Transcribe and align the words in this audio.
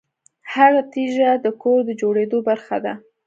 هره 0.51 0.81
تیږه 0.93 1.31
د 1.45 1.47
کور 1.61 1.79
د 1.85 1.89
جوړېدو 2.01 2.37
برخه 2.47 2.77
ده. 2.85 2.93